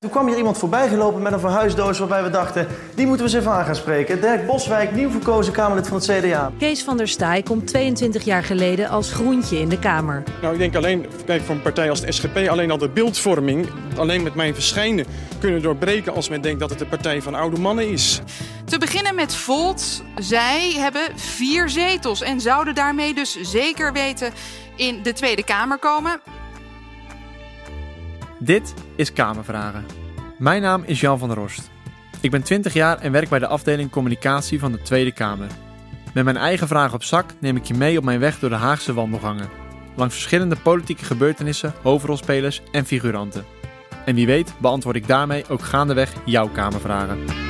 [0.00, 3.32] Toen kwam hier iemand voorbij gelopen met een verhuisdoos waarbij we dachten, die moeten we
[3.32, 4.20] eens even aan gaan spreken.
[4.20, 6.52] Dirk Boswijk, nieuw verkozen Kamerlid van het CDA.
[6.58, 10.22] Kees van der Staaij komt 22 jaar geleden als groentje in de Kamer.
[10.42, 13.68] Nou, ik denk alleen, kijk, voor een partij als de SGP, alleen al de beeldvorming,
[13.96, 15.06] alleen met mijn verschijnen,
[15.40, 18.20] kunnen doorbreken als men denkt dat het de partij van oude mannen is.
[18.64, 20.02] Te beginnen met Volt.
[20.16, 24.32] Zij hebben vier zetels en zouden daarmee dus zeker weten
[24.76, 26.20] in de Tweede Kamer komen.
[28.38, 29.86] Dit is Kamervragen.
[30.38, 31.70] Mijn naam is Jan van der Rost.
[32.20, 35.48] Ik ben 20 jaar en werk bij de afdeling communicatie van de Tweede Kamer.
[36.14, 38.56] Met mijn eigen vragen op zak neem ik je mee op mijn weg door de
[38.56, 39.48] Haagse wandelgangen.
[39.96, 43.44] Langs verschillende politieke gebeurtenissen, hoofdrolspelers en figuranten.
[44.04, 47.47] En wie weet beantwoord ik daarmee ook gaandeweg jouw Kamervragen.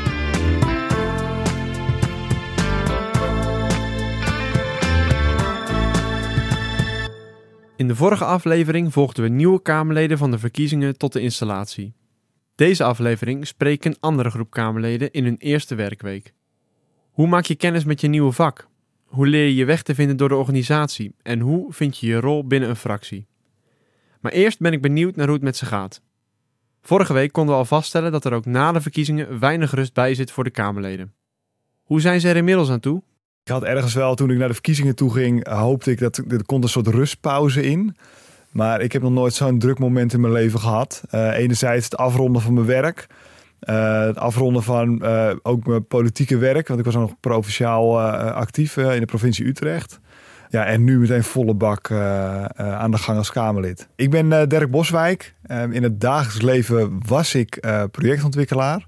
[7.79, 11.95] In de vorige aflevering volgden we nieuwe Kamerleden van de verkiezingen tot de installatie.
[12.55, 16.33] Deze aflevering spreekt een andere groep Kamerleden in hun eerste werkweek.
[17.11, 18.69] Hoe maak je kennis met je nieuwe vak?
[19.05, 21.15] Hoe leer je je weg te vinden door de organisatie?
[21.23, 23.27] En hoe vind je je rol binnen een fractie?
[24.21, 26.03] Maar eerst ben ik benieuwd naar hoe het met ze gaat.
[26.81, 30.15] Vorige week konden we al vaststellen dat er ook na de verkiezingen weinig rust bij
[30.15, 31.15] zit voor de Kamerleden.
[31.83, 33.03] Hoe zijn ze er inmiddels aan toe?
[33.49, 36.41] Ik had ergens wel, toen ik naar de verkiezingen toe ging, hoopte ik dat er
[36.47, 37.97] een soort rustpauze in.
[38.51, 41.03] Maar ik heb nog nooit zo'n druk moment in mijn leven gehad.
[41.11, 43.07] Uh, enerzijds het afronden van mijn werk.
[43.61, 46.69] Uh, het afronden van uh, ook mijn politieke werk.
[46.69, 48.01] Want ik was nog provinciaal
[48.33, 50.01] actief in de provincie Utrecht.
[50.49, 51.91] Ja, en nu meteen volle bak
[52.57, 53.89] aan de gang als Kamerlid.
[53.97, 55.35] Ik ben Dirk Boswijk.
[55.71, 58.87] in het dagelijks leven was ik projectontwikkelaar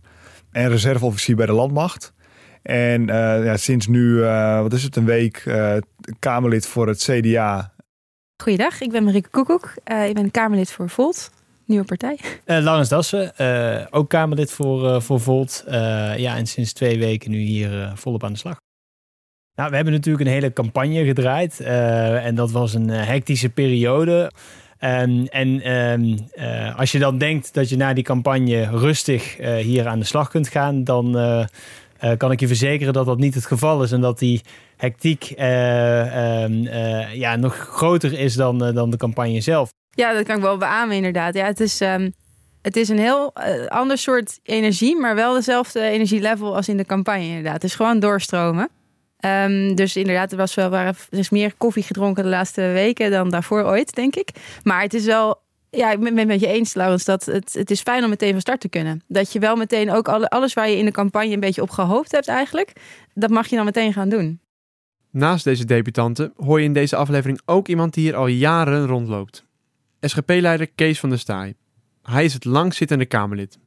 [0.50, 2.12] en reserveofficier bij de Landmacht.
[2.62, 5.76] En uh, ja, sinds nu, uh, wat is het, een week uh,
[6.18, 7.72] Kamerlid voor het CDA.
[8.42, 9.74] Goeiedag, ik ben Marieke Koekoek.
[10.06, 11.30] ik ben Kamerlid voor Volt,
[11.64, 12.18] nieuwe partij.
[12.44, 13.32] Laurens Dassen,
[13.90, 15.64] ook Kamerlid voor, voor Volt.
[16.16, 18.56] ja, en sinds twee weken nu hier volop aan de slag.
[19.54, 21.60] Nou, we hebben natuurlijk een hele campagne gedraaid.
[21.60, 24.30] en dat was een hectische periode.
[24.84, 29.54] Um, en um, uh, als je dan denkt dat je na die campagne rustig uh,
[29.54, 31.16] hier aan de slag kunt gaan, dan
[32.04, 34.40] uh, kan ik je verzekeren dat dat niet het geval is en dat die
[34.76, 39.70] hectiek uh, um, uh, ja, nog groter is dan, dan de campagne zelf.
[39.90, 41.34] Ja, dat kan ik wel beamen inderdaad.
[41.34, 42.12] Ja, het is, um,
[42.62, 43.34] het is een heel
[43.68, 47.54] ander soort energie, maar wel dezelfde energielevel als in de campagne inderdaad.
[47.54, 48.68] Het is gewoon doorstromen.
[49.24, 53.30] Um, dus inderdaad, er, was wel, er is meer koffie gedronken de laatste weken dan
[53.30, 54.30] daarvoor ooit, denk ik.
[54.62, 57.70] Maar het is wel ja, ik ben het met je eens, Laurens, dat het, het
[57.70, 59.02] is fijn om meteen van start te kunnen.
[59.08, 61.70] Dat je wel meteen ook alle, alles waar je in de campagne een beetje op
[61.70, 62.72] gehoopt hebt eigenlijk,
[63.14, 64.40] dat mag je dan meteen gaan doen.
[65.10, 69.44] Naast deze debutanten hoor je in deze aflevering ook iemand die hier al jaren rondloopt.
[70.00, 71.54] SGP-leider Kees van der Staaij.
[72.02, 73.58] Hij is het langzittende Kamerlid.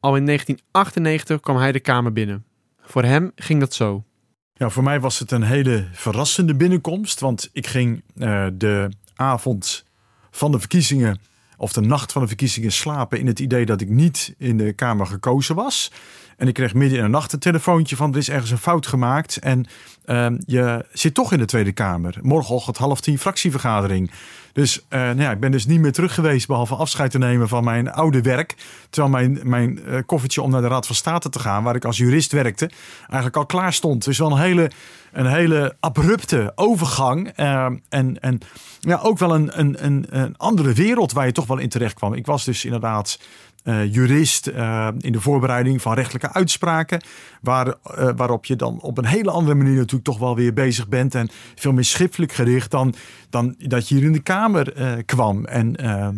[0.00, 2.44] Al in 1998 kwam hij de Kamer binnen.
[2.80, 4.04] Voor hem ging dat zo.
[4.52, 9.84] Ja, voor mij was het een hele verrassende binnenkomst, want ik ging uh, de avond
[10.30, 11.20] van de verkiezingen
[11.56, 14.72] of de nacht van de verkiezingen slapen in het idee dat ik niet in de
[14.72, 15.92] Kamer gekozen was.
[16.36, 18.86] En ik kreeg midden in de nacht een telefoontje van er is ergens een fout
[18.86, 19.66] gemaakt en
[20.06, 22.18] uh, je zit toch in de Tweede Kamer.
[22.20, 24.10] Morgenochtend half tien fractievergadering.
[24.56, 27.48] Dus uh, nou ja, ik ben dus niet meer terug geweest behalve afscheid te nemen
[27.48, 28.54] van mijn oude werk.
[28.90, 31.84] Terwijl mijn, mijn uh, koffertje om naar de Raad van State te gaan, waar ik
[31.84, 34.04] als jurist werkte, eigenlijk al klaar stond.
[34.04, 34.70] Dus wel een hele,
[35.12, 37.38] een hele abrupte overgang.
[37.38, 38.40] Uh, en, en
[38.80, 41.94] ja, ook wel een, een, een, een andere wereld waar je toch wel in terecht
[41.94, 42.14] kwam.
[42.14, 43.18] Ik was dus inderdaad
[43.66, 47.02] uh, jurist uh, in de voorbereiding van rechtelijke uitspraken.
[47.40, 50.88] Waar, uh, waarop je dan op een hele andere manier natuurlijk toch wel weer bezig
[50.88, 51.14] bent.
[51.14, 52.94] En veel meer schriftelijk gericht dan,
[53.30, 54.72] dan dat je hier in de Kamer
[55.04, 55.44] kwam.
[55.44, 55.76] En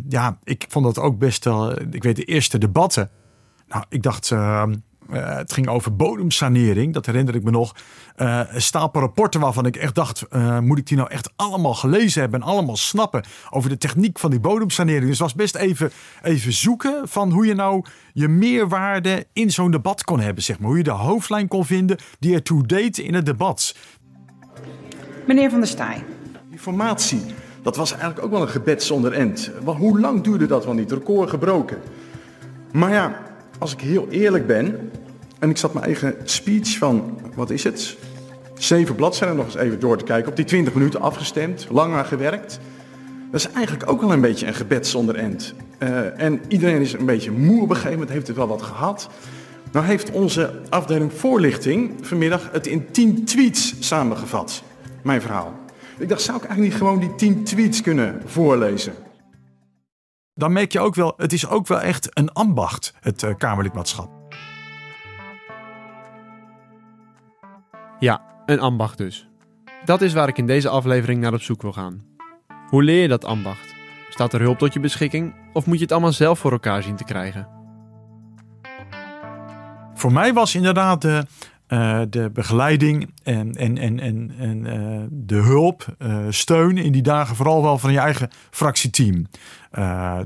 [0.09, 1.81] ja, ik vond dat ook best wel.
[1.91, 3.11] Ik weet de eerste debatten.
[3.69, 4.33] Nou, ik dacht.
[5.13, 7.75] Uh, het ging over bodemsanering, dat herinner ik me nog.
[8.17, 11.75] Uh, een stapel rapporten waarvan ik echt dacht: uh, moet ik die nou echt allemaal
[11.75, 15.01] gelezen hebben en allemaal snappen over de techniek van die bodemsanering?
[15.03, 15.91] Dus het was best even,
[16.23, 20.69] even zoeken van hoe je nou je meerwaarde in zo'n debat kon hebben, zeg maar.
[20.69, 23.75] Hoe je de hoofdlijn kon vinden die ertoe deed in het debat.
[25.27, 26.05] Meneer Van der Staaij.
[26.51, 27.21] Die formatie,
[27.63, 29.51] dat was eigenlijk ook wel een gebed zonder end.
[29.63, 30.93] Want hoe lang duurde dat wel niet?
[30.93, 31.79] Record gebroken.
[32.73, 33.28] Maar ja,
[33.59, 34.91] als ik heel eerlijk ben,
[35.39, 37.97] en ik zat mijn eigen speech van, wat is het?
[38.55, 40.31] Zeven bladzijden nog eens even door te kijken.
[40.31, 42.61] Op die 20 minuten afgestemd, lang aan gewerkt.
[43.31, 45.55] Dat is eigenlijk ook wel een beetje een gebed zonder end.
[45.79, 48.63] Uh, en iedereen is een beetje moe op een gegeven moment, heeft het wel wat
[48.63, 49.09] gehad.
[49.73, 54.63] Nou heeft onze afdeling voorlichting vanmiddag het in 10 tweets samengevat,
[55.03, 55.53] mijn verhaal.
[55.99, 58.93] Ik dacht, zou ik eigenlijk niet gewoon die 10 tweets kunnen voorlezen?
[60.39, 64.11] Dan merk je ook wel, het is ook wel echt een ambacht, het uh, Kamerlidmaatschap.
[67.99, 69.29] Ja, een ambacht dus.
[69.85, 72.03] Dat is waar ik in deze aflevering naar op zoek wil gaan.
[72.69, 73.75] Hoe leer je dat ambacht?
[74.09, 76.97] Staat er hulp tot je beschikking of moet je het allemaal zelf voor elkaar zien
[76.97, 77.49] te krijgen?
[79.95, 81.27] Voor mij was inderdaad de,
[81.69, 87.03] uh, de begeleiding en, en, en, en, en uh, de hulp, uh, steun in die
[87.03, 89.27] dagen vooral wel van je eigen fractieteam.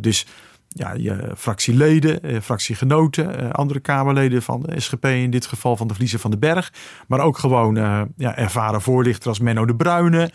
[0.01, 0.27] dus
[0.69, 6.19] ja, je fractieleden, fractiegenoten, andere Kamerleden van de SGP, in dit geval van de Vliezer
[6.19, 6.73] van den Berg.
[7.07, 7.75] Maar ook gewoon
[8.17, 10.31] ja, ervaren voorlichter als Menno de Bruyne,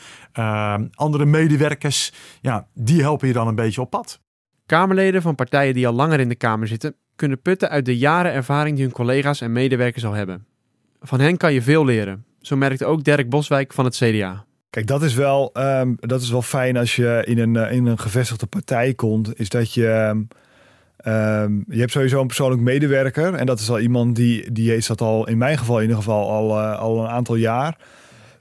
[0.94, 2.13] andere medewerkers.
[2.42, 4.19] Ja, die helpen je dan een beetje op pad.
[4.65, 8.31] Kamerleden van partijen die al langer in de Kamer zitten, kunnen putten uit de jaren
[8.31, 10.45] ervaring die hun collega's en medewerkers al hebben.
[11.07, 12.25] Van hen kan je veel leren.
[12.42, 14.45] Zo merkte ook Dirk Boswijk van het CDA.
[14.69, 17.86] Kijk, dat is wel, um, dat is wel fijn als je in een, uh, in
[17.86, 19.39] een gevestigde partij komt.
[19.39, 19.88] Is dat je.
[21.06, 23.33] Um, je hebt sowieso een persoonlijk medewerker.
[23.33, 25.98] En dat is al iemand die, die heeft dat al, in mijn geval in ieder
[25.98, 27.77] geval, al, uh, al een aantal jaar.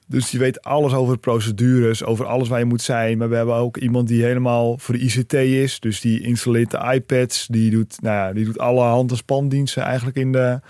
[0.06, 3.18] Dus die weet alles over procedures, over alles waar je moet zijn.
[3.18, 5.80] Maar we hebben ook iemand die helemaal voor de ICT is.
[5.80, 7.46] Dus die installeert de iPads.
[7.46, 10.60] Die doet, nou ja, die doet alle hand- en spandiensten eigenlijk in de,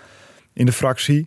[0.53, 1.27] in de fractie.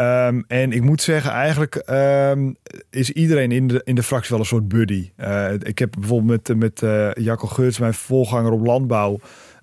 [0.00, 2.56] Um, en ik moet zeggen, eigenlijk um,
[2.90, 5.10] is iedereen in de, in de fractie wel een soort buddy.
[5.20, 9.18] Uh, ik heb bijvoorbeeld met, met uh, Jacco Geurts, mijn voorganger op landbouw.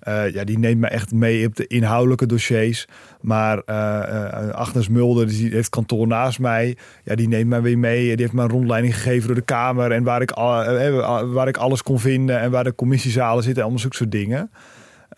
[0.08, 2.86] Uh, ja, die neemt me echt mee op de inhoudelijke dossiers.
[3.20, 3.64] Maar
[4.52, 6.76] Agnes Mulder, die heeft kantoor naast mij.
[7.04, 8.02] Ja, die neemt mij weer mee.
[8.02, 9.92] Die heeft me een rondleiding gegeven door de Kamer.
[9.92, 10.30] En waar ik,
[11.32, 12.40] waar ik alles kon vinden.
[12.40, 13.62] En waar de commissiezalen zitten.
[13.62, 14.50] Allemaal zulke soort dingen.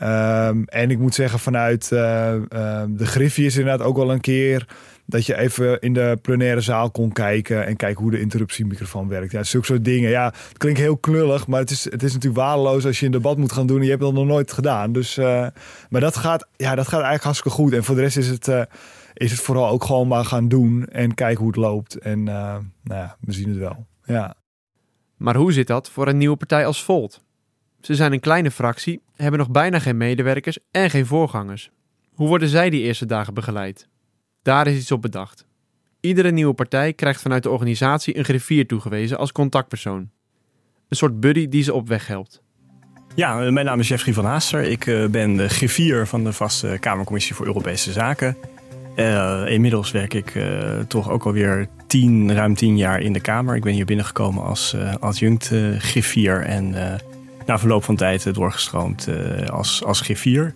[0.02, 4.66] Um, en ik moet zeggen, vanuit de Griffie is inderdaad ook wel een keer
[5.06, 9.32] dat je even in de plenaire zaal kon kijken en kijken hoe de interruptiemicrofoon werkt.
[9.32, 10.10] Ja, zulke soort dingen.
[10.10, 13.12] Ja, het klinkt heel knullig, maar het is, het is natuurlijk waardeloos als je een
[13.12, 14.92] debat moet gaan doen en je hebt dat nog nooit gedaan.
[14.92, 15.46] Dus, uh,
[15.88, 17.72] maar dat gaat, ja, dat gaat eigenlijk hartstikke goed.
[17.72, 18.62] En voor de rest is het, uh,
[19.14, 21.98] is het vooral ook gewoon maar gaan doen en kijken hoe het loopt.
[21.98, 23.86] En uh, nou ja, we zien het wel.
[24.04, 24.34] Ja.
[25.16, 27.22] Maar hoe zit dat voor een nieuwe partij als Volt?
[27.80, 31.70] Ze zijn een kleine fractie, hebben nog bijna geen medewerkers en geen voorgangers.
[32.14, 33.88] Hoe worden zij die eerste dagen begeleid?
[34.44, 35.46] Daar is iets op bedacht.
[36.00, 40.10] Iedere nieuwe partij krijgt vanuit de organisatie een griffier toegewezen als contactpersoon.
[40.88, 42.42] Een soort buddy die ze op weg helpt.
[43.14, 44.62] Ja, mijn naam is Jeffrey van Haaster.
[44.62, 48.36] Ik uh, ben de griffier van de vaste Kamercommissie voor Europese Zaken.
[48.96, 53.56] Uh, inmiddels werk ik uh, toch ook alweer tien, ruim tien jaar in de Kamer.
[53.56, 56.70] Ik ben hier binnengekomen als adjunct griffier en
[57.46, 59.08] na verloop van tijd doorgestroomd
[59.50, 60.54] als, als griffier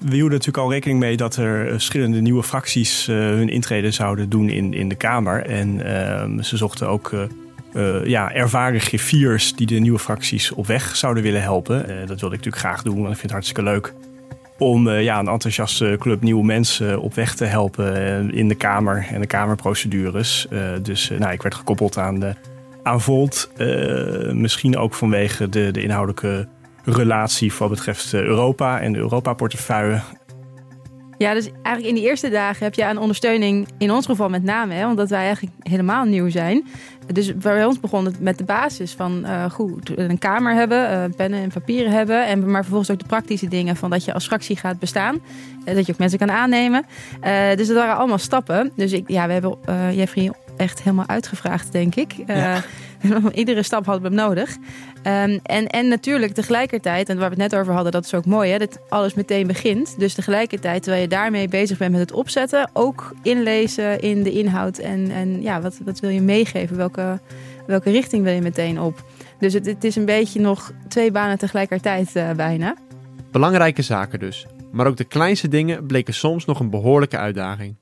[0.00, 4.28] we hielden natuurlijk al rekening mee dat er verschillende nieuwe fracties uh, hun intrede zouden
[4.28, 5.46] doen in, in de Kamer.
[5.46, 7.12] En uh, ze zochten ook
[7.72, 11.78] uh, ja, ervaren griffiers die de nieuwe fracties op weg zouden willen helpen.
[11.86, 13.94] dat wilde ik natuurlijk graag doen, want ik vind het hartstikke leuk
[14.58, 19.20] om ja, een enthousiaste club nieuwe mensen op weg te helpen in de Kamer en
[19.20, 20.46] de Kamerprocedures.
[20.82, 22.34] dus nou, ik werd gekoppeld aan, de,
[22.82, 23.50] aan Volt.
[24.32, 26.48] misschien ook vanwege de, de inhoudelijke
[26.84, 30.00] relatie wat betreft eh, Europa en de Europa-portefeuille.
[31.18, 34.42] Ja, dus eigenlijk in die eerste dagen heb je aan ondersteuning, in ons geval met
[34.42, 36.66] name, omdat wij eigenlijk helemaal nieuw zijn.
[37.12, 41.16] Dus bij ons begon het met de basis van uh, goed, een kamer hebben, uh,
[41.16, 42.26] pennen en papieren hebben.
[42.26, 45.14] En maar vervolgens ook de praktische dingen van dat je als fractie gaat bestaan.
[45.64, 46.86] Uh, dat je ook mensen kan aannemen.
[47.56, 48.72] dus dat waren allemaal stappen.
[48.76, 49.58] Dus ik, ja, we hebben
[49.94, 52.14] Jeffrey echt helemaal uitgevraagd, denk ik.
[52.26, 52.62] Ja.
[53.32, 54.56] Iedere stap hadden we hem nodig.
[54.56, 58.26] Um, en, en natuurlijk tegelijkertijd, en waar we het net over hadden, dat is ook
[58.26, 59.98] mooi, hè, dat alles meteen begint.
[59.98, 64.78] Dus tegelijkertijd, terwijl je daarmee bezig bent met het opzetten, ook inlezen in de inhoud.
[64.78, 66.76] En, en ja, wat, wat wil je meegeven?
[66.76, 67.20] Welke,
[67.66, 69.04] welke richting wil je meteen op?
[69.38, 72.74] Dus het, het is een beetje nog twee banen tegelijkertijd uh, bijna.
[73.30, 74.46] Belangrijke zaken dus.
[74.72, 77.76] Maar ook de kleinste dingen bleken soms nog een behoorlijke uitdaging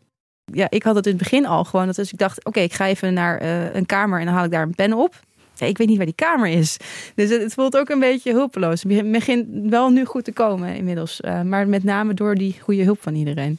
[0.52, 1.86] ja, ik had het in het begin al gewoon.
[1.86, 4.44] Dat dus ik dacht, oké, ik ga even naar uh, een kamer en dan haal
[4.44, 5.20] ik daar een pen op.
[5.54, 6.76] Ja, ik weet niet waar die kamer is.
[7.14, 8.82] Dus het, het voelt ook een beetje hulpeloos.
[8.82, 11.20] Het begint wel nu goed te komen inmiddels.
[11.20, 13.58] Uh, maar met name door die goede hulp van iedereen.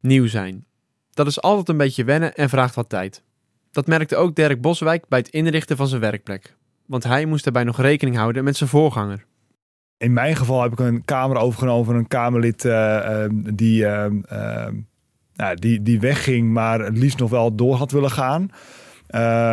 [0.00, 0.64] Nieuw zijn.
[1.10, 3.22] Dat is altijd een beetje wennen en vraagt wat tijd.
[3.70, 6.56] Dat merkte ook Dirk Boswijk bij het inrichten van zijn werkplek.
[6.86, 9.24] Want hij moest daarbij nog rekening houden met zijn voorganger.
[9.96, 13.86] In mijn geval heb ik een kamer overgenomen van een Kamerlid uh, die
[15.38, 18.42] nou, die, die wegging, maar het liefst nog wel door had willen gaan.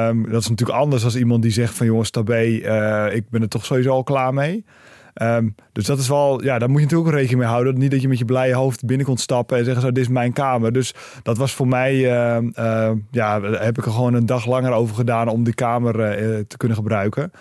[0.10, 3.42] Um, dat is natuurlijk anders als iemand die zegt van jongens, tabé, uh, ik ben
[3.42, 4.66] er toch sowieso al klaar mee.
[5.22, 7.78] Um, dus dat is wel, ja, daar moet je natuurlijk ook rekening mee houden.
[7.78, 10.10] Niet dat je met je blije hoofd binnen komt stappen en zeggen zo, dit is
[10.10, 10.72] mijn kamer.
[10.72, 14.72] Dus dat was voor mij, uh, uh, ja, heb ik er gewoon een dag langer
[14.72, 15.94] over gedaan om die kamer
[16.48, 17.32] te kunnen gebruiken.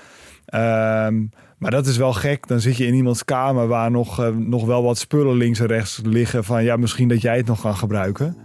[0.55, 1.31] Um,
[1.65, 2.49] Maar dat is wel gek.
[2.49, 5.67] Dan zit je in iemands kamer waar nog, uh, nog wel wat spullen links en
[5.67, 6.45] rechts liggen.
[6.45, 8.37] Van ja, misschien dat jij het nog kan gebruiken.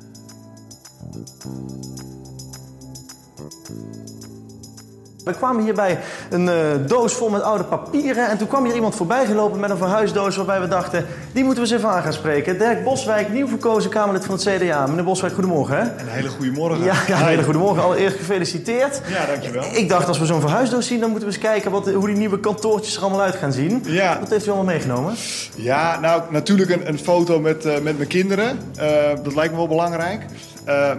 [5.32, 6.54] We kwamen hier bij een uh,
[6.88, 8.30] doos vol met oude papieren.
[8.30, 11.06] En toen kwam hier iemand voorbij gelopen met een verhuisdoos waarbij we dachten...
[11.32, 12.58] die moeten we eens even aan gaan spreken.
[12.58, 14.88] Dirk Boswijk, nieuw verkozen Kamerlid van het CDA.
[14.88, 15.78] Meneer Boswijk, goedemorgen.
[15.78, 15.82] Hè?
[15.84, 16.84] Een hele goede morgen.
[16.84, 17.84] Ja, ja een hele goede morgen.
[17.84, 19.02] Allereerst gefeliciteerd.
[19.08, 19.64] Ja, dankjewel.
[19.74, 21.00] Ik dacht, als we zo'n verhuisdoos zien...
[21.00, 23.84] dan moeten we eens kijken wat, hoe die nieuwe kantoortjes er allemaal uit gaan zien.
[23.86, 24.20] Ja.
[24.20, 25.14] Wat heeft u allemaal meegenomen?
[25.56, 28.60] Ja, nou, natuurlijk een, een foto met, uh, met mijn kinderen.
[28.80, 28.84] Uh,
[29.24, 30.26] dat lijkt me wel belangrijk.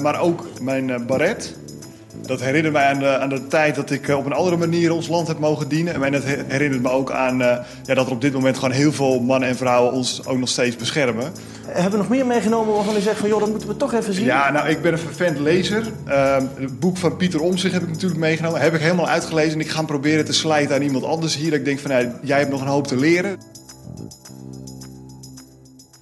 [0.01, 1.55] maar ook mijn baret.
[2.31, 5.09] Dat herinnert mij aan de, aan de tijd dat ik op een andere manier ons
[5.09, 6.05] land heb mogen dienen.
[6.05, 7.47] En dat herinnert me ook aan uh,
[7.85, 10.49] ja, dat er op dit moment gewoon heel veel mannen en vrouwen ons ook nog
[10.49, 11.33] steeds beschermen.
[11.67, 14.15] Hebben we nog meer meegenomen waarvan u zegt van joh, dat moeten we toch even
[14.15, 14.25] zien?
[14.25, 15.83] Ja, nou ik ben een vervent lezer.
[16.09, 18.61] Uh, het boek van Pieter Omtzigt heb ik natuurlijk meegenomen.
[18.61, 21.51] Heb ik helemaal uitgelezen en ik ga hem proberen te slijten aan iemand anders hier.
[21.51, 23.39] Dat ik denk van nou, jij hebt nog een hoop te leren.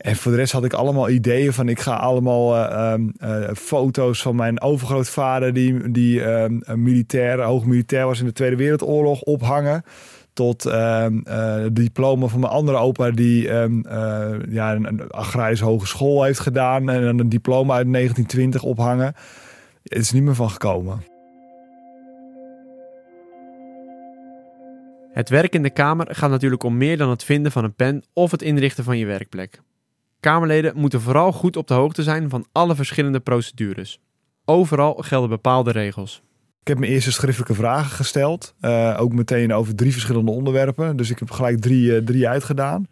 [0.08, 4.22] En voor de rest had ik allemaal ideeën van ik ga allemaal uh, uh, foto's
[4.22, 9.82] van mijn overgrootvader die, die uh, militair, hoog militair was in de Tweede Wereldoorlog ophangen.
[10.32, 13.42] Tot het diploma van mijn andere opa die
[14.48, 16.90] ja, een agrarische hogeschool heeft gedaan.
[16.90, 19.14] En een diploma uit 1920 ophangen.
[19.82, 21.02] Het is niet meer van gekomen.
[25.12, 28.04] Het werk in de Kamer gaat natuurlijk om meer dan het vinden van een pen
[28.12, 29.60] of het inrichten van je werkplek.
[30.20, 34.00] Kamerleden moeten vooral goed op de hoogte zijn van alle verschillende procedures.
[34.44, 36.22] Overal gelden bepaalde regels.
[36.60, 38.54] Ik heb mijn eerste schriftelijke vragen gesteld.
[38.60, 40.96] Uh, ook meteen over drie verschillende onderwerpen.
[40.96, 42.86] Dus ik heb gelijk drie, uh, drie uitgedaan.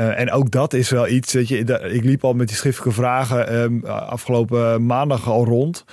[0.00, 1.32] Uh, en ook dat is wel iets.
[1.32, 1.58] Weet je,
[1.92, 5.84] ik liep al met die schriftelijke vragen um, afgelopen maandag al rond.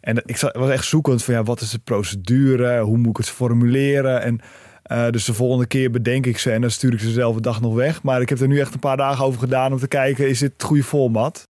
[0.00, 2.80] En ik was echt zoekend van ja, wat is de procedure?
[2.80, 4.22] Hoe moet ik het formuleren?
[4.22, 4.40] En
[4.88, 7.60] uh, dus de volgende keer bedenk ik ze en dan stuur ik ze dezelfde dag
[7.60, 8.02] nog weg.
[8.02, 10.38] Maar ik heb er nu echt een paar dagen over gedaan om te kijken, is
[10.38, 11.42] dit het goede format?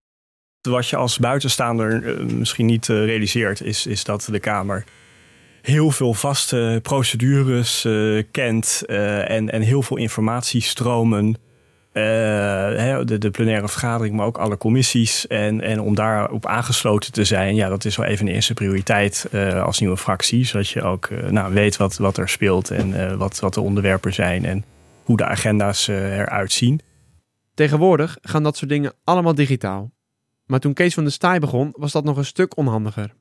[0.61, 4.83] Wat je als buitenstaander uh, misschien niet uh, realiseert, is, is dat de Kamer
[5.61, 7.87] heel veel vaste procedures
[8.31, 11.35] kent en, en heel veel informatiestromen.
[11.91, 15.27] De, de plenaire vergadering, maar ook alle commissies.
[15.27, 19.27] En, en om daarop aangesloten te zijn, ja, dat is wel even een eerste prioriteit
[19.31, 20.45] uh, als nieuwe fractie.
[20.45, 24.13] Zodat je ook uh, nou, weet wat, wat er speelt en wat, wat de onderwerpen
[24.13, 24.63] zijn en
[25.03, 26.81] hoe de agenda's eruit zien.
[27.53, 29.91] Tegenwoordig gaan dat soort dingen allemaal digitaal.
[30.45, 33.13] Maar toen Kees van der Staaij begon, was dat nog een stuk onhandiger.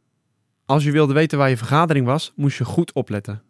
[0.66, 3.42] Als je wilde weten waar je vergadering was, moest je goed opletten.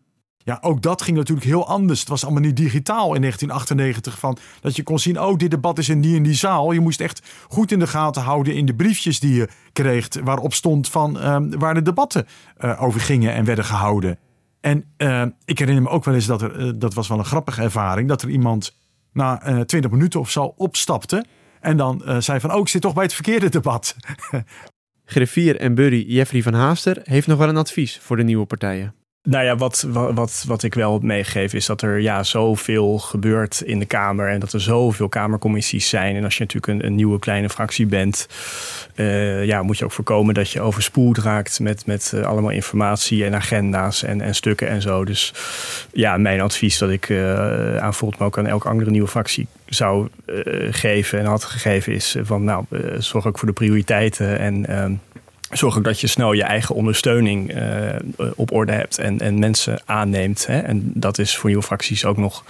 [0.48, 2.00] Ja, ook dat ging natuurlijk heel anders.
[2.00, 4.18] Het was allemaal niet digitaal in 1998.
[4.18, 6.72] Van, dat je kon zien, oh, dit debat is in die en die zaal.
[6.72, 10.08] Je moest echt goed in de gaten houden in de briefjes die je kreeg.
[10.24, 12.26] Waarop stond van um, waar de debatten
[12.60, 14.18] uh, over gingen en werden gehouden.
[14.60, 17.24] En uh, ik herinner me ook wel eens dat er, uh, dat was wel een
[17.24, 18.08] grappige ervaring.
[18.08, 18.76] Dat er iemand
[19.12, 21.24] na 20 minuten of zo opstapte.
[21.60, 23.96] En dan zei van, oh, ik zit toch bij het verkeerde debat.
[25.04, 28.97] Griffier en Burry Jeffrey van Haaster heeft nog wel een advies voor de nieuwe partijen.
[29.30, 33.78] Nou ja, wat, wat, wat ik wel meegeef is dat er ja, zoveel gebeurt in
[33.78, 36.16] de Kamer en dat er zoveel Kamercommissies zijn.
[36.16, 38.28] En als je natuurlijk een, een nieuwe kleine fractie bent,
[38.94, 43.24] uh, ja, moet je ook voorkomen dat je overspoeld raakt met, met uh, allemaal informatie
[43.24, 45.04] en agenda's en, en stukken en zo.
[45.04, 45.34] Dus
[45.92, 49.46] ja, mijn advies dat ik uh, aan Volt, maar ook aan elke andere nieuwe fractie
[49.66, 50.08] zou
[50.70, 52.64] geven en had gegeven is van nou,
[52.98, 54.92] zorg ook voor de prioriteiten en ehm,
[55.50, 57.96] zorg ook dat je snel je eigen ondersteuning uh,
[58.34, 60.46] op orde hebt en, en mensen aanneemt.
[60.46, 60.58] Hè?
[60.58, 62.44] En dat is voor nieuwe fracties ook nog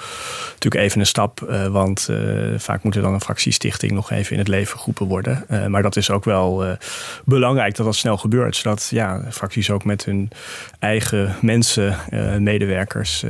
[0.49, 1.47] natuurlijk even een stap.
[1.51, 5.07] Uh, want uh, vaak moet er dan een fractiestichting nog even in het leven geroepen
[5.07, 5.45] worden.
[5.69, 6.77] maar dat is ook wel
[7.25, 8.57] belangrijk dat dat snel gebeurt.
[8.57, 10.31] Zodat ja, fracties ook met hun
[10.79, 11.97] eigen mensen,
[12.39, 13.25] medewerkers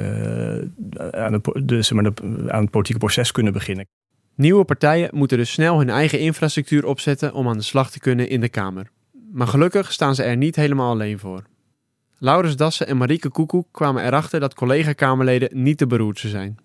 [1.10, 2.12] aan, de, maar,
[2.48, 3.86] aan het politieke proces kunnen beginnen.
[4.34, 8.28] Nieuwe partijen moeten dus snel hun eigen infrastructuur opzetten om aan de slag te kunnen
[8.28, 8.90] in de Kamer.
[9.32, 11.42] Maar gelukkig staan ze er niet helemaal alleen voor.
[12.18, 16.58] Laurens Dassen en Marieke Koekoek kwamen erachter dat collega-Kamerleden niet te beroerdste zijn.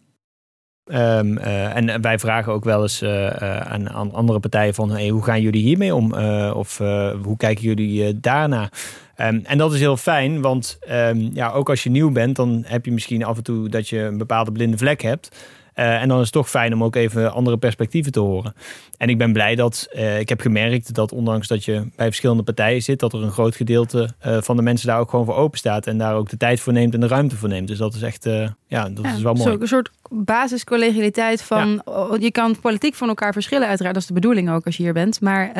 [0.85, 4.91] Um, uh, en wij vragen ook wel eens uh, uh, aan, aan, andere partijen van
[4.91, 6.13] hey, hoe gaan jullie hiermee om?
[6.53, 6.77] of
[7.23, 8.69] hoe kijken jullie daarna?
[9.17, 12.63] Um, en dat is heel fijn, want um, ja, ook als je nieuw bent, dan
[12.65, 15.45] heb je misschien af en toe dat je een bepaalde blinde vlek hebt.
[15.75, 18.55] Uh, en dan is het toch fijn om ook even andere perspectieven te horen.
[18.97, 22.43] En ik ben blij dat uh, ik heb gemerkt dat ondanks dat je bij verschillende
[22.43, 25.35] partijen zit, dat er een groot gedeelte uh, van de mensen daar ook gewoon voor
[25.35, 25.87] open staat.
[25.87, 27.67] En daar ook de tijd voor neemt en de ruimte voor neemt.
[27.67, 28.23] Dus dat is echt,
[28.67, 29.57] ja, dat ja, is wel mooi.
[29.59, 32.17] Een soort basiscollegialiteit van, ja.
[32.19, 33.93] je kan politiek van elkaar verschillen uiteraard.
[33.93, 35.21] Dat is de bedoeling ook als je hier bent.
[35.21, 35.51] Maar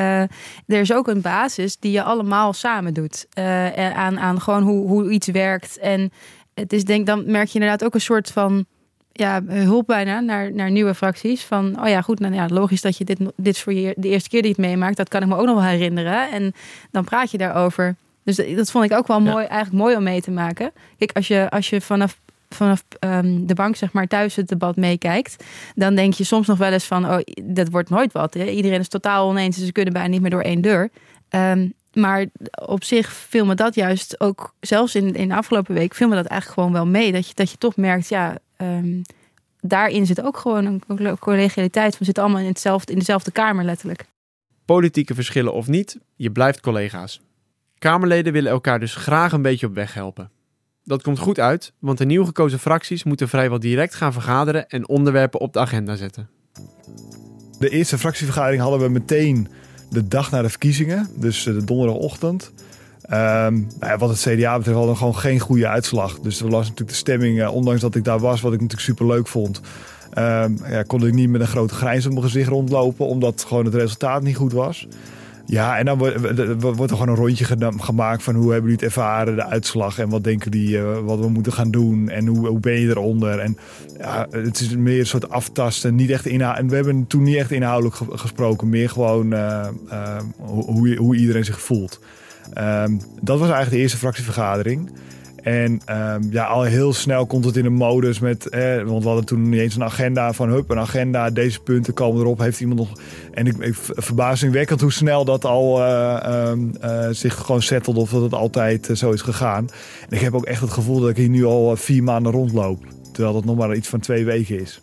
[0.68, 3.28] er is ook een basis die je allemaal samen doet.
[3.94, 5.78] aan, aan gewoon hoe, hoe iets werkt.
[5.78, 6.12] En
[6.54, 8.66] het is denk dan merk je inderdaad ook een soort van
[9.14, 11.44] ja, hulp bijna naar, naar nieuwe fracties.
[11.44, 14.08] Van, oh ja, goed, nou ja, logisch dat je dit, dit is voor je de
[14.08, 14.98] eerste keer die het meemaakt.
[14.98, 16.32] Dat kan ik me ook nog wel herinneren.
[16.32, 16.54] En
[16.92, 17.96] dan praat je daarover.
[18.24, 20.72] Dus dat vond ik ook wel mooi, eigenlijk mooi om mee te maken.
[20.98, 24.76] Kijk, als je, als je vanaf vanaf um, de bank zeg maar thuis het debat
[24.76, 25.44] meekijkt,
[25.76, 28.34] dan denk je soms nog wel eens van, oh, dat wordt nooit wat.
[28.34, 28.46] Hè?
[28.46, 30.90] Iedereen is totaal oneens, dus ze kunnen bijna niet meer door één deur.
[31.30, 32.26] Um, maar
[32.66, 36.16] op zich viel me dat juist ook, zelfs in, in de afgelopen week, viel me
[36.16, 37.12] dat eigenlijk gewoon wel mee.
[37.12, 39.02] Dat je, dat je toch merkt, ja, um,
[39.62, 41.98] daarin zit ook gewoon een collegialiteit.
[41.98, 44.06] We zitten allemaal in, hetzelfde, in dezelfde kamer letterlijk.
[44.66, 47.22] Politieke verschillen of niet, je blijft collega's.
[47.78, 50.32] Kamerleden willen elkaar dus graag een beetje op weg helpen.
[50.84, 54.88] Dat komt goed uit, want de nieuw gekozen fracties moeten vrijwel direct gaan vergaderen en
[54.88, 56.30] onderwerpen op de agenda zetten.
[57.60, 59.48] De eerste fractievergadering hadden we meteen
[59.90, 62.52] de dag na de verkiezingen, dus de donderdagochtend.
[63.12, 63.68] Um,
[63.98, 66.20] wat het CDA betreft hadden we gewoon geen goede uitslag.
[66.20, 68.88] Dus er was natuurlijk de stemming, uh, ondanks dat ik daar was, wat ik natuurlijk
[68.88, 69.62] super leuk vond.
[70.18, 73.66] Um, ja, kon ik niet met een grote grijns op mijn gezicht rondlopen, omdat gewoon
[73.66, 74.88] het resultaat niet goed was.
[75.46, 77.46] Ja, en dan wordt, er gewoon een rondje
[77.78, 81.20] gemaakt van hoe hebben jullie het ervaren, de uitslag en wat denken jullie uh, wat
[81.20, 83.40] we moeten gaan doen en hoe, hoe ben je eronder.
[83.40, 83.58] En
[83.98, 86.26] ja, het is meer een soort aftasten, niet echt.
[86.26, 89.68] En we hebben toen niet echt inhoudelijk gesproken, meer gewoon uh,
[90.38, 92.00] hoe, hoe iedereen zich voelt.
[92.58, 94.92] Um, dat was eigenlijk de eerste fractievergadering.
[95.44, 98.50] En um, ja, al heel snel komt het in een modus met.
[98.50, 101.94] Eh, want we hadden toen niet eens een agenda van hup, een agenda, deze punten
[101.94, 102.40] komen erop.
[102.40, 103.00] Heeft iemand nog.
[103.32, 108.10] En ik, ik verbazingwekkend hoe snel dat al uh, um, uh, zich gewoon settelt of
[108.10, 109.70] dat het altijd zo is gegaan.
[110.10, 112.86] Ik heb ook echt het gevoel dat ik hier nu al vier maanden rondloop.
[113.12, 114.82] Terwijl het nog maar iets van twee weken is.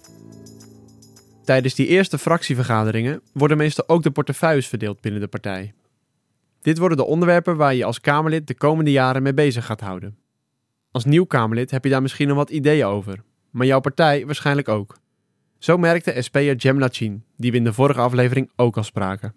[1.45, 5.73] Tijdens die eerste fractievergaderingen worden meestal ook de portefeuilles verdeeld binnen de partij.
[6.63, 10.17] Dit worden de onderwerpen waar je als Kamerlid de komende jaren mee bezig gaat houden.
[10.91, 14.69] Als nieuw Kamerlid heb je daar misschien nog wat ideeën over, maar jouw partij waarschijnlijk
[14.69, 14.99] ook.
[15.59, 19.35] Zo merkte SP'er Jem Lachin, die we in de vorige aflevering ook al spraken.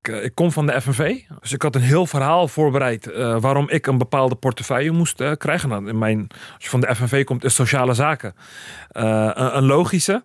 [0.00, 3.68] Ik, eh, kom van de FNV, dus ik had een heel verhaal voorbereid uh, waarom
[3.68, 5.68] ik een bepaalde portefeuille moest uh, krijgen.
[5.68, 8.34] Nou, in mijn, als je van de FNV komt, is sociale zaken
[8.88, 10.22] een, een, logische.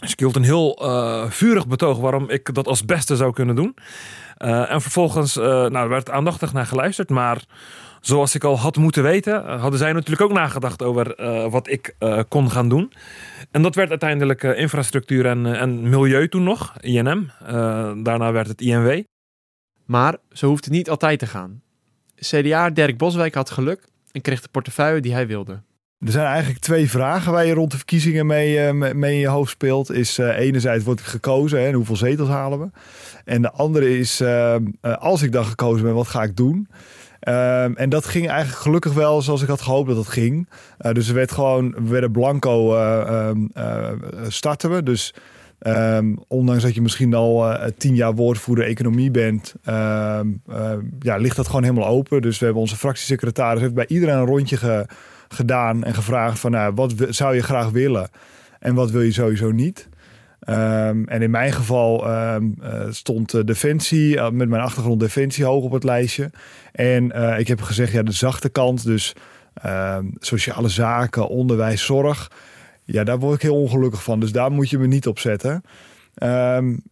[0.00, 0.82] Dus ik hield een heel
[1.28, 3.76] vurig betoog waarom ik dat als beste zou kunnen doen.
[4.36, 7.44] en vervolgens nou, werd aandachtig naar geluisterd, maar
[8.00, 11.68] zoals ik al had moeten weten, eh, hadden zij natuurlijk ook nagedacht over uh, wat
[11.68, 12.92] ik uh, kon gaan doen.
[13.50, 17.30] En dat werd uiteindelijk uh, infrastructuur en, en, milieu toen nog, INM.
[18.02, 19.02] daarna werd het INW.
[19.84, 21.62] Maar zo hoeft het niet altijd te gaan.
[22.14, 25.62] CDA Dirk Boswijk had geluk en kreeg de portefeuille die hij wilde.
[25.98, 29.50] Er zijn eigenlijk twee vragen waar je rond de verkiezingen mee, mee in je hoofd
[29.50, 29.92] speelt.
[29.92, 32.68] Is enerzijds word ik gekozen en hoeveel zetels halen we?
[33.24, 34.22] En de andere is
[34.98, 36.68] als ik dan gekozen ben, wat ga ik doen?
[37.28, 40.48] Um, en dat ging eigenlijk gelukkig wel zoals ik had gehoopt dat het ging.
[40.92, 43.30] Dus er werd gewoon, we werden blanco uh,
[44.28, 44.82] starten we.
[44.82, 45.14] Dus
[45.60, 49.54] um, ondanks dat je misschien al tien jaar woordvoerder economie bent,
[50.98, 52.22] ja, ligt dat gewoon helemaal open.
[52.22, 54.86] Dus we hebben onze fractiesecretaris heeft bij iedereen een rondje ge,
[55.28, 58.08] gedaan en gevraagd van nou, wat zou je graag willen
[58.58, 59.88] en wat wil je sowieso niet.
[60.48, 65.64] Um, en in mijn geval um, uh, stond Defensie, uh, met mijn achtergrond Defensie, hoog
[65.64, 66.30] op het lijstje.
[66.72, 67.04] En
[67.38, 69.14] ik heb gezegd, ja, de zachte kant, dus
[69.66, 72.30] um, sociale zaken, onderwijs, zorg.
[72.84, 74.20] Ja, daar word ik heel ongelukkig van.
[74.20, 75.62] Dus daar moet je me niet op zetten.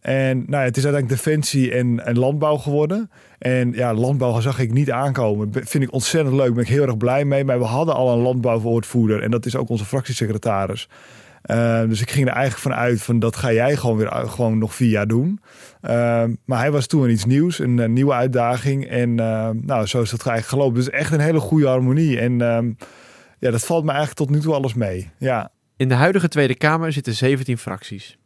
[0.01, 3.11] En nou het is uiteindelijk Defensie en, en landbouw geworden.
[3.37, 5.49] En ja, landbouw zag ik niet aankomen.
[5.51, 7.45] Vind ik ontzettend leuk, ben ik heel erg blij mee.
[7.45, 10.89] Maar we hadden al een landbouwwoordvoerder en dat is ook onze fractiesecretaris.
[11.51, 14.57] Uh, dus ik ging er eigenlijk van uit van dat ga jij gewoon weer gewoon
[14.57, 15.39] nog vier jaar doen.
[15.81, 18.85] Uh, maar hij was toen iets nieuws, een, nieuwe uitdaging.
[18.85, 20.73] En nou, zo is het eigenlijk gelopen.
[20.73, 22.19] Dus echt een hele goede harmonie.
[22.19, 22.71] En ehm,
[23.39, 25.09] ja, dat valt me eigenlijk tot nu toe alles mee.
[25.17, 25.51] Ja.
[25.77, 28.17] In de huidige Tweede Kamer zitten 17 fracties.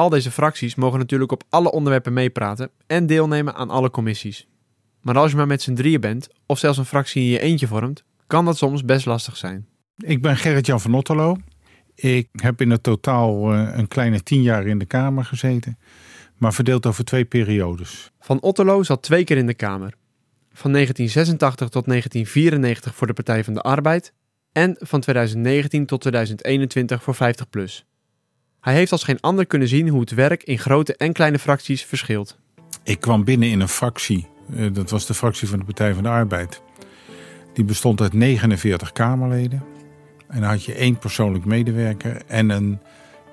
[0.00, 4.48] Al deze fracties mogen natuurlijk op alle onderwerpen meepraten en deelnemen aan alle commissies.
[5.00, 7.66] Maar als je maar met z'n drieën bent, of zelfs een fractie in je eentje
[7.66, 9.66] vormt, kan dat soms best lastig zijn.
[9.96, 11.36] Ik ben Gerrit-Jan van Otterlo.
[11.94, 15.78] Ik heb in het totaal eh, een kleine tien jaar in de Kamer gezeten,
[16.36, 18.10] maar verdeeld over twee periodes.
[18.20, 19.94] Van Otterlo zat twee keer in de Kamer.
[20.52, 24.12] Van 1986 tot 1994 voor de Partij van de Arbeid
[24.52, 27.89] en van 2019 tot 2021 voor 50PLUS.
[28.60, 31.84] Hij heeft als geen ander kunnen zien hoe het werk in grote en kleine fracties
[31.84, 32.38] verschilt.
[32.82, 36.02] Ik kwam binnen in een fractie, eh, dat was de fractie van de Partij van
[36.02, 36.62] de Arbeid.
[37.52, 39.62] Die bestond uit 49 Kamerleden.
[40.28, 42.78] En dan had je één persoonlijk medewerker en een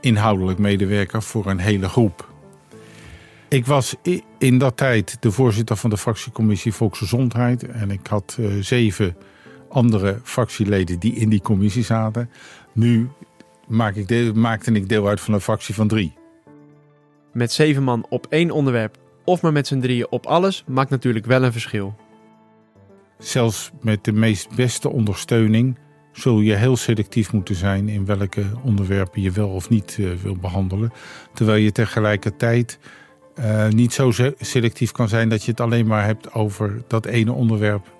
[0.01, 2.29] inhoudelijk medewerker voor een hele groep.
[3.49, 3.95] Ik was
[4.37, 7.63] in dat tijd de voorzitter van de fractiecommissie Volksgezondheid.
[7.63, 9.15] En ik had uh, zeven
[9.69, 12.29] andere fractieleden die in die commissie zaten.
[12.73, 13.09] Nu
[13.67, 16.13] maak ik deel, maakte ik deel uit van een fractie van drie.
[17.33, 21.25] Met zeven man op één onderwerp of maar met z'n drieën op alles maakt natuurlijk
[21.25, 21.95] wel een verschil.
[23.17, 25.77] Zelfs met de meest beste ondersteuning
[26.11, 30.35] zul je heel selectief moeten zijn in welke onderwerpen je wel of niet uh, wil
[30.35, 30.91] behandelen.
[31.33, 32.79] Terwijl je tegelijkertijd
[33.39, 37.31] uh, niet zo selectief kan zijn dat je het alleen maar hebt over dat ene
[37.31, 37.95] onderwerp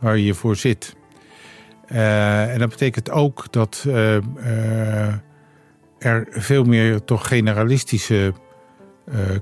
[0.00, 0.96] waar je voor zit.
[1.92, 3.84] Uh, en dat betekent ook dat
[5.98, 8.32] er veel meer toch generalistische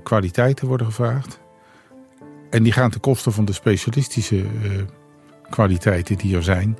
[0.03, 1.39] kwaliteiten worden gevraagd.
[2.49, 4.45] En die gaan ten koste van de specialistische
[5.49, 6.77] kwaliteiten die er zijn.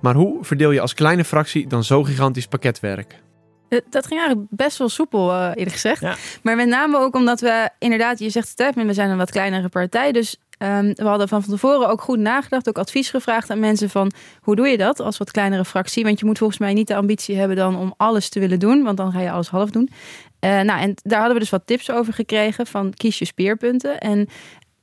[0.00, 3.22] Maar hoe verdeel je als kleine fractie dan zo gigantisch pakketwerk?
[3.68, 6.02] Eh, dat ging eigenlijk best wel soepel, eerlijk gezegd.
[6.42, 9.68] Maar met name ook omdat we inderdaad, je zegt het we zijn een wat kleinere
[9.68, 10.12] partij.
[10.12, 14.12] Dus um, we hadden van tevoren ook goed nagedacht, ook advies gevraagd aan mensen van
[14.40, 16.04] hoe doe je dat als wat kleinere fractie?
[16.04, 18.82] Want je moet volgens mij niet de ambitie hebben dan om alles te willen doen,
[18.82, 19.88] want dan ga je alles half doen.
[20.40, 23.98] Uh, nou, en daar hadden we dus wat tips over gekregen van kies je speerpunten.
[23.98, 24.28] En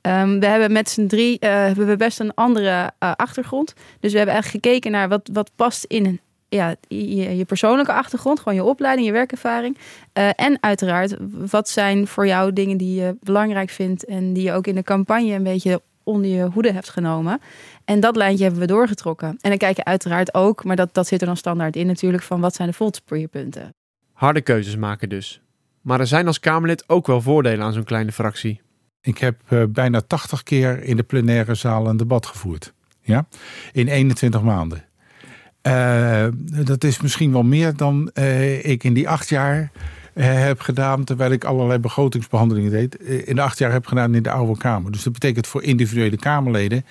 [0.06, 3.74] Um, we hebben met z'n drie uh, hebben we best een andere uh, achtergrond.
[4.00, 6.20] Dus we hebben eigenlijk gekeken naar wat, wat past in
[6.54, 9.76] ja, je, je, persoonlijke achtergrond, gewoon je opleiding, je werkervaring.
[10.18, 11.16] Uh, en uiteraard,
[11.50, 14.82] wat zijn voor jou dingen die je belangrijk vindt en die je ook in de
[14.82, 17.40] campagne een beetje onder je hoede hebt genomen.
[17.84, 19.28] En dat lijntje hebben we doorgetrokken.
[19.28, 22.22] En dan kijk je uiteraard ook, maar dat, dat zit er dan standaard in natuurlijk,
[22.22, 23.74] van wat zijn de voltsprierpunten.
[24.12, 25.40] Harde keuzes maken dus.
[25.80, 28.60] Maar er zijn als Kamerlid ook wel voordelen aan zo'n kleine fractie.
[29.00, 32.72] Ik heb uh, bijna 80 keer in de plenaire zaal een debat gevoerd.
[33.00, 33.26] Ja?
[33.72, 34.84] In 21 maanden.
[35.66, 36.26] Uh,
[36.64, 39.70] dat is misschien wel meer dan uh, ik in die acht jaar
[40.22, 42.94] heb gedaan, terwijl ik allerlei begrotingsbehandelingen deed.
[42.94, 44.92] In de acht jaar heb gedaan in de Oude Kamer.
[44.92, 46.84] Dus dat betekent voor individuele Kamerleden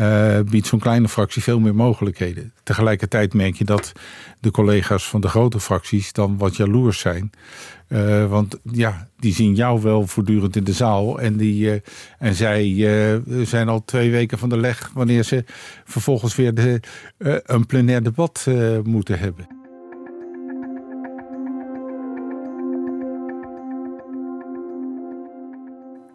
[0.00, 2.52] uh, biedt zo'n kleine fractie veel meer mogelijkheden.
[2.62, 3.92] Tegelijkertijd merk je dat
[4.40, 7.30] de collega's van de grote fracties dan wat jaloers zijn.
[7.88, 11.20] Uh, want ja, die zien jou wel voortdurend in de zaal.
[11.20, 11.82] En, die,
[12.18, 15.44] en zij zijn al twee weken van de leg wanneer ze
[15.84, 16.80] vervolgens weer de,
[17.44, 18.46] een plenair debat
[18.84, 19.57] moeten hebben.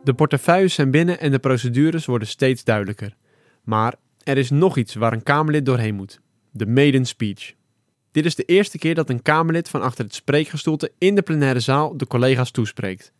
[0.04, 3.16] De portefeuilles zijn binnen en de procedures worden steeds duidelijker.
[3.64, 6.20] Maar er is nog iets waar een Kamerlid doorheen moet:
[6.52, 7.54] de maiden speech.
[8.12, 11.60] Dit is de eerste keer dat een Kamerlid van achter het spreekgestoelte in de plenaire
[11.60, 13.12] zaal de collega's toespreekt.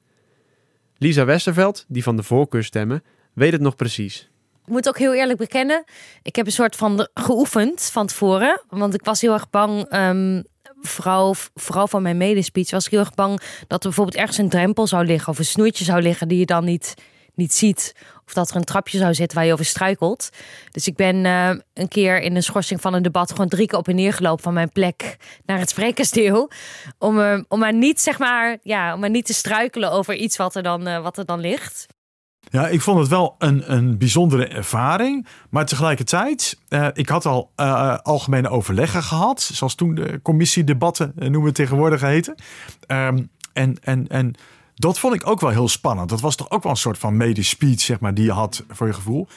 [0.98, 4.30] Lisa Westerveld, die van de voorkeur stemmen, weet het nog precies.
[4.66, 5.84] Ik moet ook heel eerlijk bekennen,
[6.22, 8.64] ik heb een soort van geoefend van tevoren.
[8.70, 10.44] Want ik was heel erg bang, um,
[10.88, 14.50] vooral, vooral van mijn medespeech, was ik heel erg bang dat er bijvoorbeeld ergens een
[14.50, 16.94] drempel zou liggen of een snoertje zou liggen die je dan niet,
[17.34, 17.96] niet ziet.
[18.26, 20.30] Of dat er een trapje zou zitten waar je over struikelt.
[20.72, 23.78] Dus ik ben uh, een keer in een schorsing van een debat gewoon drie keer
[23.78, 26.52] op en neer gelopen van mijn plek naar het sprekersdeel.
[26.98, 30.38] Om, uh, om maar niet, zeg maar, ja, om maar niet te struikelen over iets
[30.38, 31.86] wat er dan, uh, wat er dan ligt.
[32.54, 35.28] Ja, ik vond het wel een, een bijzondere ervaring.
[35.50, 39.42] Maar tegelijkertijd, uh, ik had al uh, algemene overleggen gehad.
[39.42, 42.36] Zoals toen de commissiedebatten, noemen we tegenwoordig heten.
[42.88, 44.36] Um, en, en, en
[44.76, 46.10] dat vond ik ook wel heel spannend.
[46.10, 48.64] Dat was toch ook wel een soort van mede speech, zeg maar, die je had
[48.68, 49.28] voor je gevoel.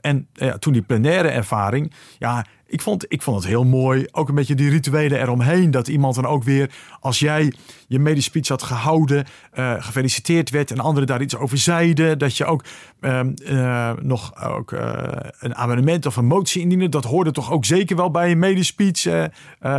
[0.00, 4.06] En toen die plenaire ervaring, ja, ik vond, ik vond het heel mooi.
[4.10, 5.70] Ook een beetje die rituelen eromheen.
[5.70, 7.52] Dat iemand dan ook weer, als jij
[7.88, 12.18] je speech had gehouden, uh, gefeliciteerd werd en anderen daar iets over zeiden.
[12.18, 12.64] Dat je ook
[13.00, 15.02] um, uh, nog ook, uh,
[15.38, 16.88] een amendement of een motie indiende.
[16.88, 19.04] Dat hoorde toch ook zeker wel bij een speech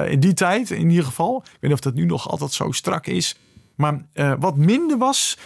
[0.07, 1.37] in die tijd, in ieder geval.
[1.37, 3.39] Ik weet niet of dat nu nog altijd zo strak is.
[3.75, 4.05] Maar
[4.39, 5.37] wat minder was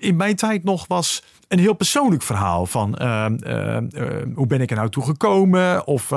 [0.00, 3.76] in mijn tijd nog was een heel persoonlijk verhaal van uh, uh,
[4.34, 6.08] hoe ben ik er nou toe gekomen of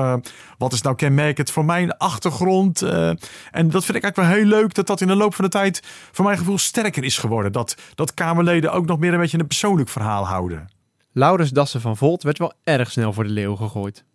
[0.58, 2.82] wat is nou kenmerkend voor mijn achtergrond.
[2.82, 5.52] en dat vind ik eigenlijk wel heel leuk dat dat in de loop van de
[5.52, 7.52] tijd voor mijn gevoel sterker is geworden.
[7.52, 10.68] Dat, dat Kamerleden ook nog meer een beetje een persoonlijk verhaal houden.
[11.12, 14.06] Laurens Dassen van Volt werd wel erg snel voor de leeuw gegooid.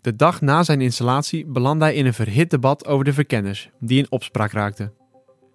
[0.00, 3.98] De dag na zijn installatie belandde hij in een verhit debat over de verkenners, die
[3.98, 4.92] in opspraak raakten.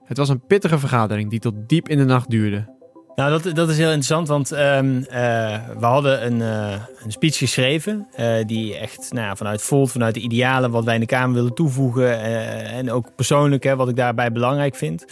[0.04, 2.81] Het was een pittige vergadering die tot diep in de nacht duurde.
[3.16, 5.06] Nou, dat, dat is heel interessant, want um, uh,
[5.80, 8.08] we hadden een, uh, een speech geschreven.
[8.20, 11.36] Uh, die echt nou ja, vanuit Volt, vanuit de idealen wat wij in de Kamer
[11.36, 12.22] willen toevoegen.
[12.66, 15.06] en ook persoonlijk, hè, wat ik daarbij belangrijk vind.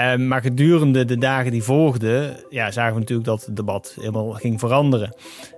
[0.00, 4.30] Um, maar gedurende de dagen die volgden, ja, zagen we natuurlijk dat het debat helemaal
[4.30, 5.14] ging veranderen.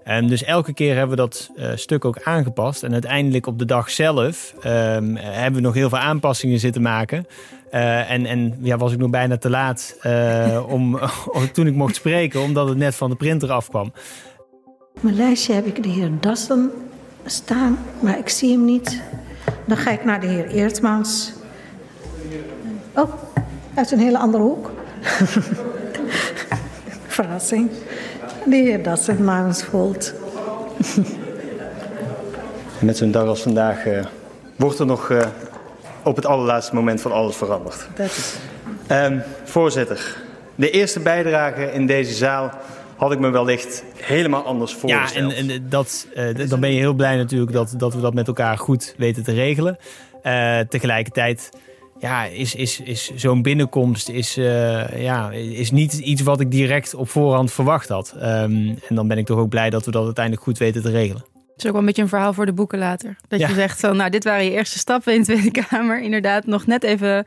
[0.08, 2.82] Um, dus elke keer hebben we dat stuk ook aangepast.
[2.82, 7.26] En uiteindelijk op de dag zelf hebben we nog heel veel aanpassingen zitten maken.
[7.72, 10.98] Uh, en en ja, was ik nog bijna te laat uh, om,
[11.52, 13.92] toen ik mocht spreken, omdat het net van de printer afkwam.
[14.94, 16.70] Op mijn lijstje heb ik de heer Dassen
[17.24, 19.00] staan, maar ik zie hem niet.
[19.64, 21.32] Dan ga ik naar de heer Eertmans.
[22.94, 23.12] Oh,
[23.74, 24.70] uit een hele andere hoek.
[27.06, 27.70] Verrassing.
[28.44, 30.14] De heer Dassen namens Volt.
[32.80, 34.04] Met zo'n dag als vandaag eh,
[34.56, 35.26] wordt er nog eh,
[36.02, 37.88] op het allerlaatste moment van alles veranderd.
[37.94, 38.34] Dat is...
[38.86, 40.16] Ehm, voorzitter,
[40.54, 42.50] de eerste bijdrage in deze zaal
[42.96, 45.32] had ik me wellicht helemaal anders Ja, voorgesteld.
[45.32, 48.26] en, en dat, eh, dan ben je heel blij natuurlijk dat, dat we dat met
[48.26, 49.76] elkaar goed weten te regelen.
[50.22, 51.50] Eh, tegelijkertijd
[51.98, 56.94] ja, is, is, is zo'n binnenkomst is, eh, ja, is niet iets wat ik direct
[56.94, 58.14] op voorhand verwacht had.
[58.20, 60.90] Ehm, en dan ben ik toch ook blij dat we dat uiteindelijk goed weten te
[60.90, 61.24] regelen.
[61.58, 63.16] Het is ook wel een beetje een verhaal voor de boeken later.
[63.28, 63.48] Dat Ja.
[63.48, 66.02] je zegt van, nou, dit waren je eerste stappen in de Tweede Kamer.
[66.02, 67.26] Inderdaad, nog net even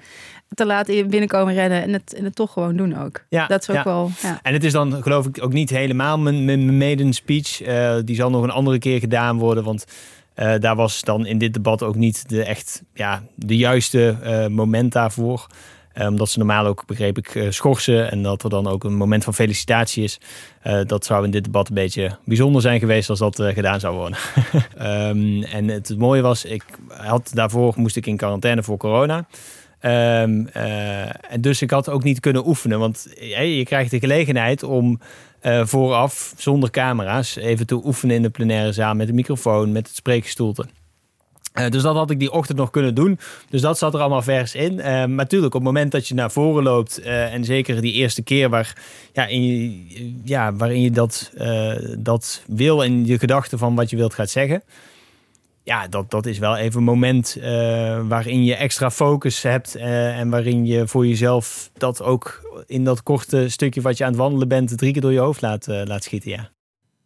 [0.55, 3.23] te laat in- binnenkomen rennen en het, en het toch gewoon doen ook.
[3.29, 3.83] Ja, dat is ook ja.
[3.83, 4.11] wel.
[4.21, 4.39] Ja.
[4.41, 7.61] En het is dan geloof ik ook niet helemaal mijn, mijn mijn maiden speech.
[7.61, 9.63] Eh, die zal nog een andere keer gedaan worden.
[9.63, 9.85] Want
[10.33, 14.47] eh, daar was dan in dit debat ook niet de echt ja, de juiste eh,
[14.47, 15.47] moment daarvoor.
[15.93, 18.11] Eh, omdat ze normaal ook, begreep ik, eh, schorsen.
[18.11, 20.19] En dat er dan ook een moment van felicitatie is.
[20.61, 23.95] Eh, dat zou in dit debat een beetje bijzonder zijn geweest als dat gedaan zou
[23.95, 24.17] worden.
[24.77, 29.27] Ehm, en het, mooie was, ik had daarvoor moest ik in quarantaine voor corona.
[29.79, 32.79] Ehm, eh, en dus ik had ook niet kunnen oefenen.
[32.79, 34.99] Want je krijgt de gelegenheid om
[35.63, 39.95] vooraf, zonder camera's, even te oefenen in de plenaire zaal met een microfoon, met het
[39.95, 40.65] spreekgestoelte.
[41.51, 43.19] Eh, dus dat had ik die ochtend nog kunnen doen.
[43.49, 44.79] Dus dat zat er allemaal vers in.
[44.79, 46.97] Eh, maar natuurlijk, op het moment dat je naar voren loopt...
[46.99, 48.77] eh, en zeker die eerste keer waar,
[49.13, 51.31] ja, in ja, waarin je dat,
[51.97, 52.83] dat wil...
[52.83, 54.63] en je gedachten van wat je wilt gaat zeggen...
[55.63, 57.37] ja, dat, dat is wel even een moment
[58.07, 59.75] waarin je extra focus hebt...
[59.75, 64.19] en waarin je voor jezelf dat ook in dat korte stukje wat je aan het
[64.19, 64.77] wandelen bent...
[64.77, 66.49] drie keer door je hoofd laat, laat schieten, ja.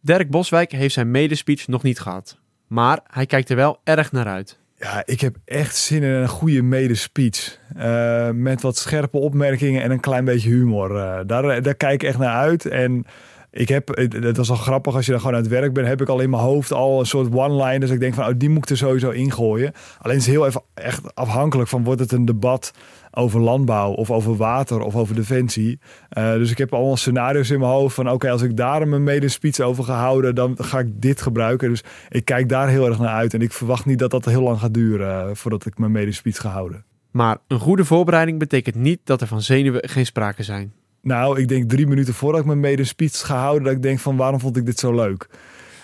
[0.00, 2.38] Dirk Boswijk heeft zijn medespeech nog niet gehad.
[2.66, 4.58] Maar hij kijkt er wel erg naar uit.
[4.78, 7.58] Ja, ik heb echt zin in een goede medespeech.
[7.76, 10.96] Eh met wat scherpe opmerkingen en een klein beetje humor.
[10.96, 12.66] Eh, daar, daar kijk ik echt naar uit.
[12.66, 13.06] En
[13.56, 15.86] ik heb, het het was al grappig als je dan gewoon aan het werk bent,
[15.86, 17.78] heb ik al in mijn hoofd al een soort one-line.
[17.78, 19.72] Dus ik denk van, oh, die moet ik er sowieso ingooien.
[19.98, 22.72] Alleen het is heel even echt afhankelijk van, wordt het een debat
[23.10, 25.78] over landbouw of over water of over defensie.
[26.08, 29.04] Eh, dus ik heb allemaal scenario's in mijn hoofd van, oké, als ik daar mijn
[29.04, 31.68] medespeech over ga houden, dan ga ik dit gebruiken.
[31.68, 33.34] Dus ik kijk daar heel erg naar uit.
[33.34, 36.36] En ik verwacht niet dat dat heel lang gaat duren eh, voordat ik mijn medespeech
[36.36, 36.84] ga houden.
[37.10, 40.72] Maar een goede voorbereiding betekent niet dat er van zenuwen geen sprake zijn.
[41.06, 44.16] Nou, ik denk drie minuten voordat ik mijn medespeech ga houden, dat ik denk van
[44.16, 45.28] waarom vond ik dit zo leuk?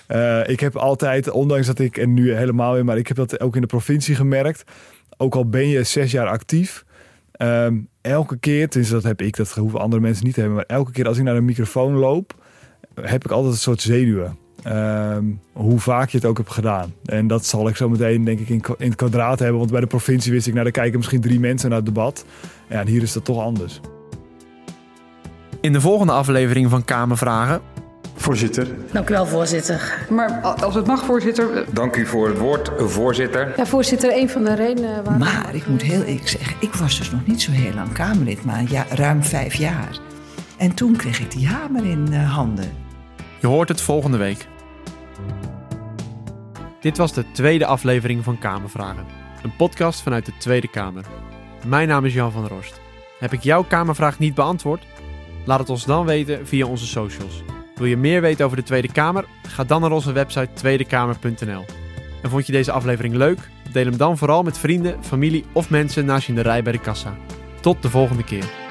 [0.06, 3.40] Eh, ik heb altijd, ondanks dat ik, en nu helemaal weer, maar ik heb dat
[3.40, 4.64] ook in de provincie gemerkt.
[5.16, 6.85] Ook al ben je zes jaar actief,
[7.32, 10.76] ehm, elke keer, tenminste dat heb ik, dat hoeven andere mensen niet te hebben, maar
[10.76, 12.35] elke keer als ik naar een microfoon loop,
[13.00, 14.38] heb ik altijd een soort zenuwen.
[14.62, 16.94] Ehm, hoe vaak je het ook hebt gedaan.
[17.04, 19.58] En dat zal ik zo meteen denk ik in, in het kwadraat hebben.
[19.58, 22.24] Want bij de provincie wist ik, nou, daar kijken misschien drie mensen naar het debat.
[22.68, 23.80] Ja, en hier is dat toch anders.
[25.62, 27.61] In de volgende aflevering van Kamervragen.
[28.14, 28.66] Voorzitter.
[28.92, 30.07] Dank u wel, voorzitter.
[30.11, 31.64] Maar als het mag, voorzitter.
[31.72, 33.53] Dank u voor het woord, voorzitter.
[33.57, 35.18] Ja, voorzitter, een van de redenen waarom...
[35.18, 38.44] Maar ik moet heel eerlijk zeggen, ik was dus nog niet zo heel lang Kamerlid,
[38.44, 39.98] maar ja, ruim vijf jaar.
[40.57, 42.72] En toen kreeg ik die hamer in eh, handen.
[43.40, 44.46] Je hoort het volgende week.
[46.81, 49.05] Dit was de tweede aflevering van Kamervragen.
[49.42, 51.05] Een podcast vanuit de Tweede Kamer.
[51.66, 52.81] Mijn naam is Jan van der Horst.
[53.18, 54.87] Heb ik jouw Kamervraag niet beantwoord?
[55.44, 57.42] Laat het ons dan weten via onze socials.
[57.74, 59.24] Wil je meer weten over de Tweede Kamer?
[59.48, 61.64] Ga dan naar onze website tweedekamer.nl.
[62.22, 63.38] En vond je deze aflevering leuk?
[63.72, 66.72] Deel hem dan vooral met vrienden, familie of mensen naast je in de rij bij
[66.72, 67.16] de kassa.
[67.61, 68.62] Tot de volgende keer.